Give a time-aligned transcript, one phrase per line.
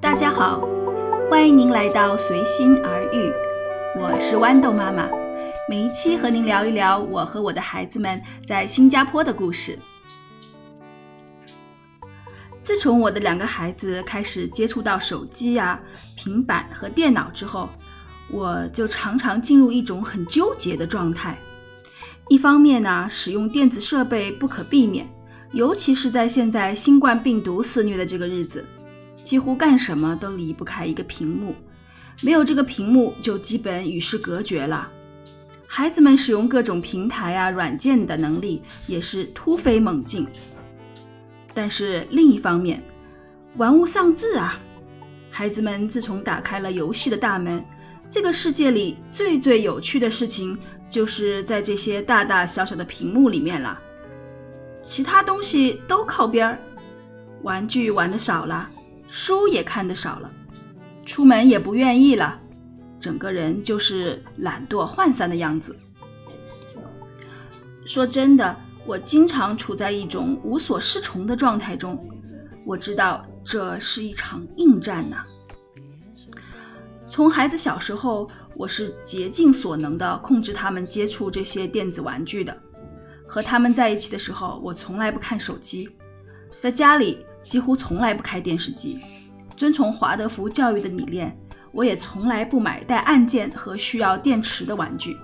[0.00, 0.60] 大家好，
[1.30, 3.32] 欢迎您来到随心而遇，
[3.98, 5.08] 我是豌豆妈妈。
[5.68, 9.78] 每一期和您聊一聊我和我的孩子们在新加坡的故事。
[12.62, 15.80] 自从我的两个孩子开始接触到手机呀、
[16.16, 17.68] 平板和电脑之后，
[18.30, 21.38] 我就常常进入一种很纠结的状态。
[22.28, 25.06] 一方面呢，使用电子设备不可避免，
[25.52, 28.64] 尤其是在现在新冠病毒肆虐的这个日子。
[29.24, 31.54] 几乎干什么都离不开一个屏幕，
[32.22, 34.88] 没有这个屏幕就基本与世隔绝了。
[35.66, 40.24] 孩子们使用各种平台啊、软件的能力也是突飞猛进。
[41.52, 42.82] 但是另一方面，
[43.56, 44.60] 玩物丧志啊！
[45.30, 47.64] 孩子们自从打开了游戏的大门，
[48.08, 50.56] 这个世界里最最有趣的事情
[50.88, 53.80] 就是在这些大大小小的屏幕里面了。
[54.82, 56.58] 其他东西都靠边儿，
[57.42, 58.70] 玩具玩的少了。
[59.06, 60.30] 书也看得少了，
[61.04, 62.40] 出门也不愿意了，
[62.98, 65.76] 整个人就是懒惰涣散的样子。
[67.86, 68.56] 说真的，
[68.86, 72.02] 我经常处在一种无所适从的状态中。
[72.66, 75.24] 我知道这是一场硬战呐。
[77.06, 78.26] 从孩子小时候，
[78.56, 82.56] 我是竭尽所能的控制他们接触这些电子玩具的。
[83.28, 85.88] 和他们在一起的时候，我从来不看手机，
[86.58, 87.24] 在家里。
[87.44, 88.98] 几乎从来不开电视机，
[89.56, 91.36] 遵从华德福教育的理念，
[91.70, 95.16] 我也从来不买带按键和需要电池的玩具。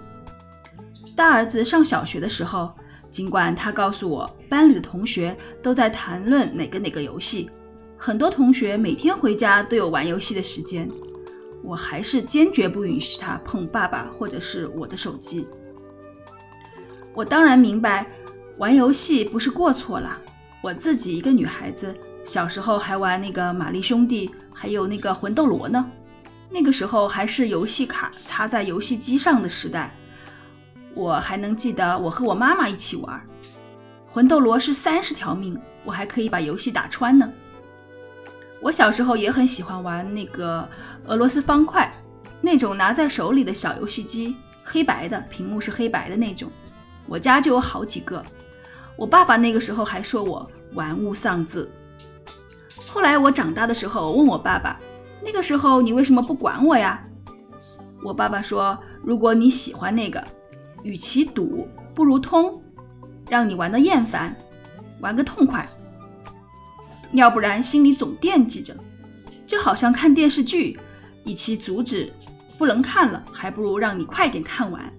[1.16, 2.70] 大儿子上小学的时候，
[3.10, 7.50] 尽管他告诉我班里的同学都在谈论哪个哪个游戏，
[7.96, 10.88] 很多同学每天回家都有玩游戏的时间，
[11.62, 15.46] 我还是坚决不允许他碰爸爸或者是我的手机。
[17.12, 18.06] 我当然明白，
[18.58, 20.16] 玩游戏不是过错了，
[20.62, 21.94] 我自己一个女孩子。
[22.24, 25.84] 小时候还玩那个玛丽兄弟，还有那个魂斗罗呢。
[26.48, 29.94] 那个时候还是游戏卡插在游戏机上的时代，
[30.94, 33.20] 我还能记得我和我妈妈一起玩。
[34.08, 37.30] 魂斗罗是三十条命，我还可以把游戏打穿呢。
[38.60, 40.68] 我小时候也很喜欢玩那个
[41.06, 41.92] 俄罗斯方块，
[42.40, 46.50] 那种拿在手里的小游戏机，黑白的屏幕是黑白的那种，
[47.06, 48.22] 我家就有好几个。
[48.96, 51.70] 我爸爸那个时候还说我玩物丧志。
[52.92, 54.76] 后来我长大的时候，问我爸爸
[55.24, 57.00] ：“那个时候你为什么不管我呀？”
[58.02, 60.20] 我爸爸说：“如果你喜欢那个，
[60.82, 62.60] 与其赌不如通，
[63.28, 64.34] 让你玩的厌烦，
[64.98, 65.68] 玩个痛快。
[67.12, 68.76] 要不然心里总惦记着，
[69.46, 70.76] 就好像看电视剧，
[71.24, 72.12] 与其阻止
[72.58, 74.92] 不能看了，还不如让你快点看完。”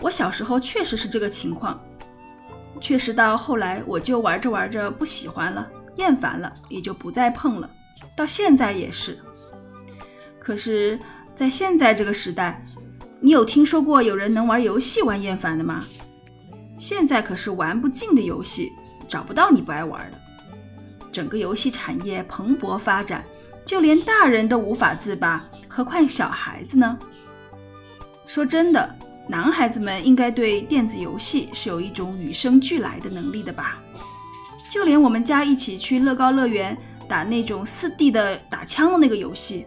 [0.00, 1.78] 我小时候确实是这个情况，
[2.80, 5.68] 确实到后来我就玩着玩着不喜欢了。
[5.96, 7.70] 厌烦了，也就不再碰了。
[8.16, 9.18] 到现在也是。
[10.38, 10.98] 可是，
[11.34, 12.64] 在现在这个时代，
[13.20, 15.82] 你有听说过有人能玩游戏玩厌烦的吗？
[16.76, 18.72] 现在可是玩不尽的游戏，
[19.08, 20.18] 找不到你不爱玩的。
[21.12, 23.24] 整个游戏产业蓬勃发展，
[23.64, 26.98] 就连大人都无法自拔，何况小孩子呢？
[28.26, 33.80] 说真的，男孩子们应该对电子游戏是有一种与生俱来的能力的吧？
[34.74, 36.76] 就连我们家一起去乐高乐园
[37.06, 39.66] 打那种四 D 的打枪的那个游戏，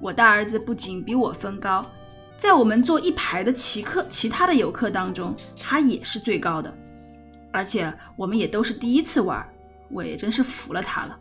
[0.00, 1.84] 我大儿子不仅比我分高，
[2.38, 6.74] 在我们坐一排的其客其他的游客当中，他也是最高的，
[7.52, 9.46] 而且我们也都是第一次玩，
[9.90, 11.20] 我也真是服了他了。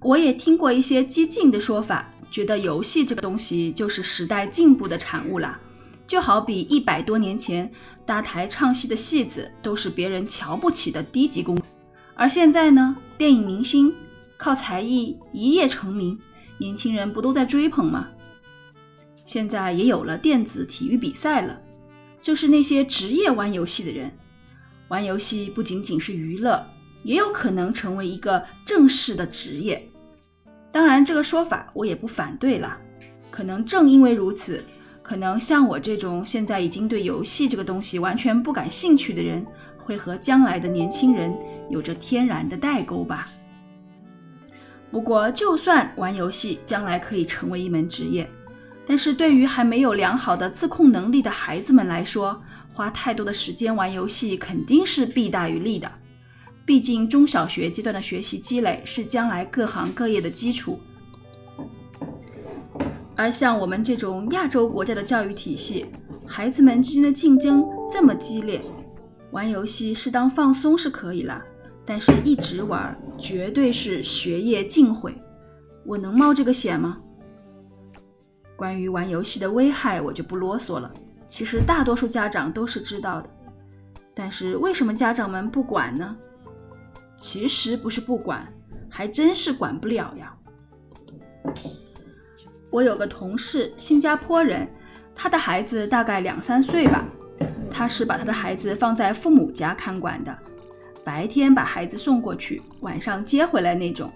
[0.00, 5.60] 我也听过一些激进的说法，觉得游戏这个东西就是时代进步的产物啦。
[6.08, 7.70] 就好比一百多年前
[8.06, 11.56] 搭台唱戏的戏子都是别人瞧不起的低级工，
[12.14, 13.94] 而现在呢，电影明星
[14.38, 16.18] 靠才艺一夜成名，
[16.56, 18.08] 年轻人不都在追捧吗？
[19.26, 21.60] 现在也有了电子体育比赛了，
[22.22, 24.10] 就是那些职业玩游戏的人，
[24.88, 26.66] 玩游戏不仅仅是娱乐，
[27.02, 29.86] 也有可能成为一个正式的职业。
[30.72, 32.78] 当然，这个说法我也不反对了，
[33.30, 34.64] 可能正因为如此。
[35.08, 39.42] 可能像我这种现在已经对游戏这个东西完全不感兴趣的人，
[39.78, 41.34] 会和将来的年轻人
[41.70, 43.26] 有着天然的代沟吧。
[44.90, 48.28] 不过，就算玩游戏将来可以成为一门职业，
[48.84, 52.42] 但是对于还没有良好的自控能力的孩子们来说，
[52.74, 55.90] 花太多的时间玩游戏肯定是弊大于利的。
[56.66, 60.78] 毕竟，中小学阶段的学习积累是将来各行各业的基础。
[63.18, 65.86] 而像我们这种亚洲国家的教育体系，
[66.24, 68.62] 孩子们之间的竞争这么激烈，
[69.32, 71.42] 玩游戏适当放松是可以了，
[71.84, 75.20] 但是一直玩绝对是学业尽毁，
[75.84, 77.00] 我能冒这个险吗？
[78.54, 80.88] 关于玩游戏的危害，我就不啰嗦了。
[81.26, 83.28] 其实大多数家长都是知道的，
[84.14, 86.16] 但是为什么家长们不管呢？
[87.16, 88.46] 其实不是不管，
[88.88, 90.32] 还真是管不了呀。
[92.70, 94.68] 我有个同事，新加坡人，
[95.14, 97.04] 他的孩子大概两三岁吧，
[97.70, 100.36] 他是把他的孩子放在父母家看管的，
[101.02, 104.12] 白天把孩子送过去，晚上接回来那种。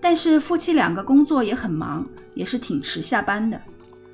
[0.00, 3.60] 但是夫妻两个工作也很忙，也是挺迟下班的。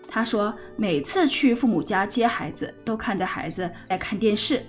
[0.09, 4.63] 他说，每次去父母家接孩子，都看着孩子在看电视。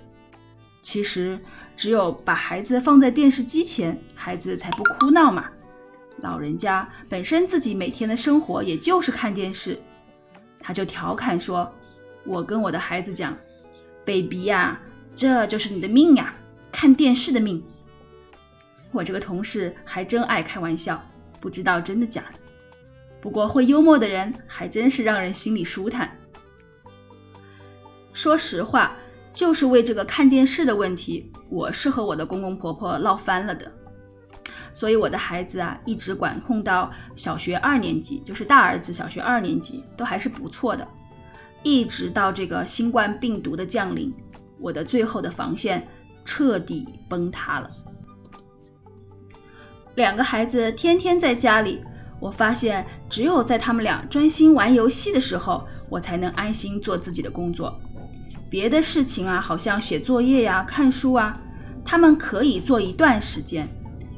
[0.82, 1.40] 其实，
[1.76, 5.46] 只有把孩子放在电视机前，孩子才不哭闹嘛。
[6.18, 9.80] 老人家本身自己每天的生活也就是看电视。
[10.60, 11.72] 他就调侃说
[12.26, 13.36] ：“我跟我的孩子讲
[14.04, 14.80] ，baby 呀，
[15.16, 16.36] 这就是你的命呀，
[16.72, 17.64] 看电视的命。”
[18.92, 21.02] 我这个同事还真爱开玩笑，
[21.40, 22.40] 不知道真的假的。
[23.22, 26.18] 不过会幽默的人还真是让人心里舒坦。
[28.12, 28.96] 说实话，
[29.32, 33.72] 就是为这个看电视的问题，我是和我的公公婆婆闹翻了的。
[34.78, 40.88] 所以我的孩子啊，一直管控到小学二年级，就是大儿子小学二年级都还是不错的。
[41.64, 44.14] 一直到这个新冠病毒的降临，
[44.60, 45.88] 我的最后的防线
[46.24, 47.72] 彻底崩塌了。
[49.96, 51.82] 两个孩子天天在家里，
[52.20, 57.76] 我发现只有在他们俩专心玩游戏的时候，我才能安心做自己的工作。
[58.48, 61.42] 别的事情啊，好像写作业呀、看书啊，
[61.84, 63.68] 他们可以做一段时间，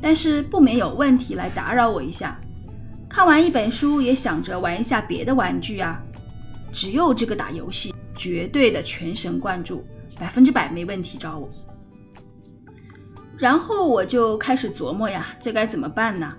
[0.01, 2.39] 但是不免有问题来打扰我一下。
[3.09, 6.01] 看完一本书，也想着玩一下别的玩具啊。
[6.71, 9.83] 只有这个打游戏，绝对的全神贯注，
[10.19, 11.49] 百分之百没问题找我。
[13.37, 16.31] 然后我就开始琢磨呀，这该怎么办呢？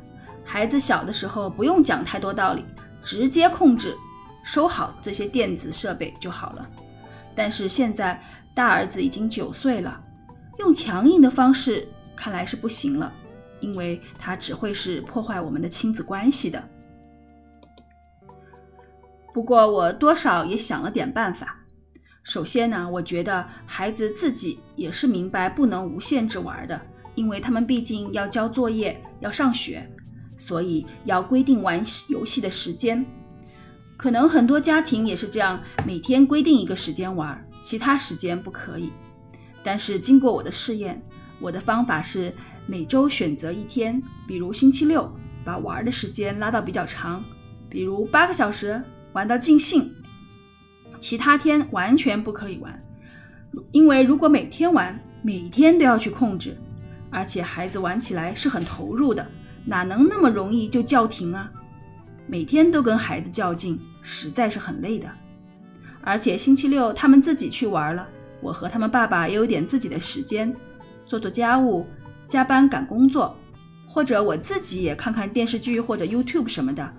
[0.44, 2.64] 孩子小的时候不用讲太多道理，
[3.02, 3.96] 直接控制，
[4.44, 6.68] 收好这些电子设备就好了。
[7.34, 8.22] 但是现在
[8.54, 10.00] 大儿子已经九岁了，
[10.58, 13.12] 用强硬的方式看来是不行了，
[13.60, 16.62] 因为它只会是破坏我们的亲子关系的。
[19.32, 21.56] 不过我多少也想了点办法。
[22.22, 26.80] 首先呢，我觉得孩子自己也是明白不能无限制玩的，
[27.14, 29.88] 因为他们毕竟要交作业、要上学，
[30.36, 33.04] 所以要规定玩游戏的时间。
[33.96, 38.92] 可能很多家庭也是这样，每天规定一个时间玩，其他时间不可以。
[39.62, 41.00] 但是经过我的试验，
[41.40, 42.32] 我的方法是
[42.70, 45.12] 每周选择一天，比如星期六，
[45.44, 47.20] 把玩的时间拉到比较长，
[47.68, 48.80] 比如八个小时，
[49.12, 49.92] 玩到尽兴。
[51.00, 52.80] 其他天完全不可以玩，
[53.72, 56.56] 因为如果每天玩，每天都要去控制，
[57.10, 59.26] 而且孩子玩起来是很投入的，
[59.64, 61.50] 哪能那么容易就叫停啊？
[62.28, 65.10] 每天都跟孩子较劲，实在是很累的。
[66.02, 68.06] 而且星期六他们自己去玩了，
[68.40, 70.54] 我和他们爸爸也有点自己的时间，
[71.04, 71.84] 做做家务、
[72.30, 73.36] 加班赶工作，
[73.88, 76.94] 或者我自己也看看电视剧或者 YouTube 什么的，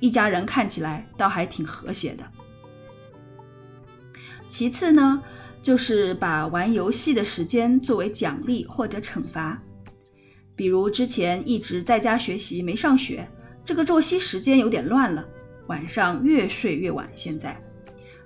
[0.00, 2.24] 一家人看起来倒还挺和谐的。
[4.48, 5.22] 其次呢，
[5.60, 9.62] 就是把玩游戏的时间作为奖励或者惩罚，
[10.56, 13.28] 比如之前一直在家学习没上学，
[13.66, 15.22] 这个作息时间有点乱了，
[15.66, 17.06] 晚上越睡越晚。
[17.14, 17.62] 现在，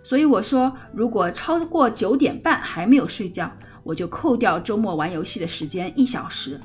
[0.04, 3.52] 所以我说，如果超过九点半还没有睡觉，
[3.88, 6.60] 我就扣掉周末玩游戏的时间一小时。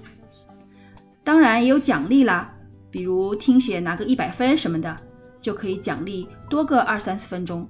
[1.23, 2.53] 当然也有奖励啦，
[2.91, 4.93] 比如听写拿个一百分什么的，
[5.39, 7.65] 就可以奖励多个二三十分钟。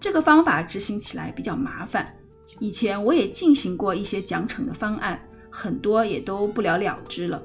[0.00, 2.10] 这个方法执行起来比较麻烦，
[2.58, 5.20] 以前我也进行过一些奖惩的方案，
[5.50, 7.40] 很多也都不了了之了。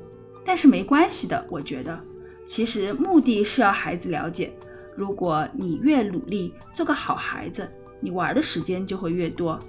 [0.46, 2.00] 但是没关系的，我觉得，
[2.46, 4.53] 其实目的是要孩子了解，
[4.96, 9.60] 如果你越努力做个好孩子，你玩的时间就会越多，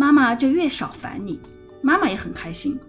[0.00, 1.38] 妈妈就越少烦你，
[1.82, 2.80] 妈妈也很开心。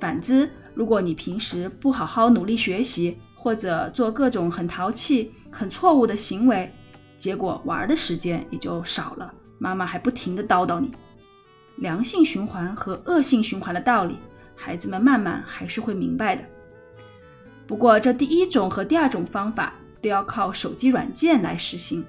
[0.00, 6.68] 反之，如果你平时不好好努力学习，或者做各种很淘气、很错误的行为，
[7.16, 10.90] 结果玩的时间也就少了，妈妈还不停的叨叨你。
[11.76, 14.16] 良性循环和恶性循环的道理，
[14.56, 16.42] 孩子们慢慢还是会明白的。
[17.64, 22.04] 不过这第一种和第二种方法都要靠手机软件来实行，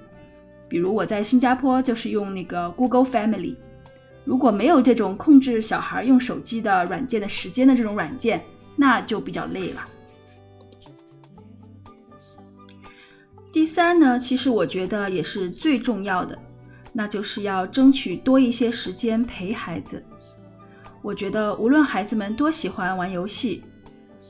[0.68, 3.54] 比如我在新加坡就是用那个 Google Family。
[4.24, 8.42] 如果没有这种控制小孩用手机的软件的时间的这种软件，
[8.76, 9.86] 那就比较累了。
[13.52, 16.38] 第三呢，其实我觉得也是最重要的，
[16.92, 20.02] 那就是要争取多一些时间陪孩子。
[21.02, 23.62] 我觉得无论孩子们多喜欢玩游戏，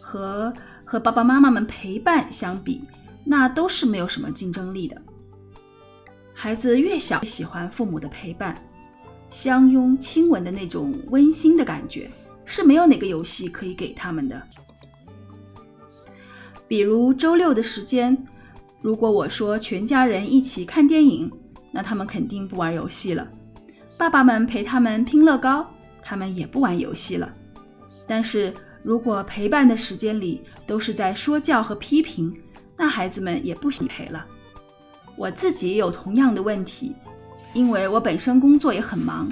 [0.00, 0.52] 和
[0.84, 2.82] 和爸爸妈妈们陪伴相比，
[3.24, 5.00] 那都是没有什么竞争力的。
[6.34, 8.60] 孩子越小，越喜欢父母的陪伴，
[9.32, 12.08] 相拥亲吻的那种温馨的感觉，
[12.44, 14.40] 是没有哪个游戏可以给他们的。
[16.68, 18.26] 比如周六的时间，
[18.82, 21.32] 如果我说全家人一起看电影，
[21.70, 23.26] 那他们肯定不玩游戏了。
[23.96, 25.66] 爸爸们陪他们拼乐高，
[26.02, 27.34] 他们也不玩游戏了。
[28.06, 32.30] 但是如果陪伴的时间里都是在说教和批评，
[32.76, 34.26] 那孩子们也不想陪了。
[35.16, 36.94] 我自己也有同样的问题，
[37.54, 39.30] 因为我本身工作也很忙，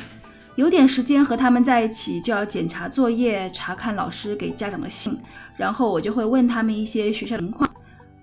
[0.56, 5.18] 有点时间和他们在一起就要检查作业、查看老师给家长的信，
[5.56, 7.68] 然后我就会问他们一些学校情况，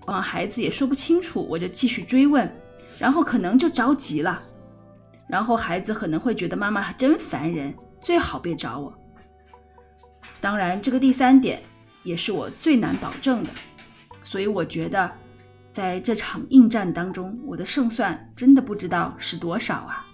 [0.06, 2.48] 往往孩子也说不清楚，我就继续追问，
[2.98, 4.42] 然后可能就着急了。
[5.28, 8.92] 然后孩子可能会觉得妈妈真烦人，最好别找我。
[10.40, 11.60] 当然，这个第三点
[12.04, 13.50] 也是我最难保证的，
[14.22, 15.10] 所以我觉得
[15.70, 20.04] 在这场硬战当中，我的胜算真的不知道是多少啊。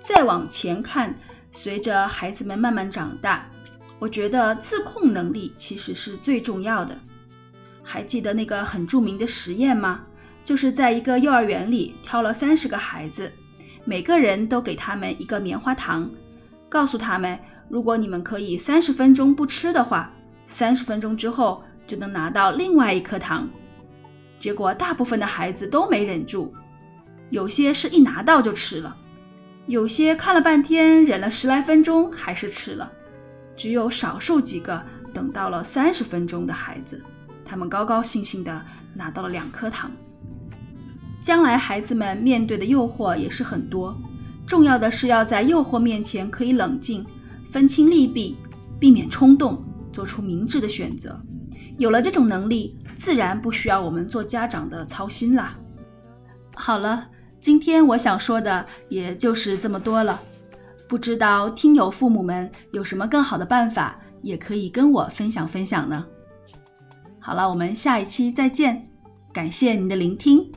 [0.00, 1.14] 再往前看，
[1.50, 3.46] 随着孩子们慢慢长大，
[3.98, 6.98] 我觉得自控能力其实是最重要的。
[7.82, 10.00] 还记得那个很著名的实验吗？
[10.44, 13.30] 就是在一个幼儿园里挑了三十个孩子，
[13.84, 16.10] 每个人都给他们一个棉花糖，
[16.68, 17.38] 告诉他们，
[17.68, 20.12] 如果你们可以三十分钟不吃的话，
[20.44, 23.46] 三十分钟之后就能拿到另外一颗糖。
[24.38, 26.50] 结果大部分的孩子都没忍住，
[27.28, 28.96] 有些是一拿到就吃了，
[29.66, 32.90] 有些看了半天忍了十来分钟还是吃了，
[33.54, 34.82] 只有少数几个
[35.12, 36.98] 等到了三十分钟的孩子，
[37.44, 39.90] 他们高高兴兴地拿到了两颗糖。
[41.20, 43.94] 将来孩子们面对的诱惑也是很多，
[44.46, 47.04] 重要的是要在诱惑面前可以冷静，
[47.50, 48.34] 分清利弊，
[48.80, 51.20] 避免冲动，做出明智的选择。
[51.78, 55.56] 有了这种能力，自然不需要我们做家长的操心啦。
[56.54, 57.08] 好了，
[57.40, 60.20] 今天我想说的也就是这么多了。
[60.88, 66.04] 不知道听友父母们有什么更好的办法，也可以跟我分享分享呢。
[67.18, 68.88] 好了，我们下一期再见，
[69.32, 70.52] 感谢您的聆听。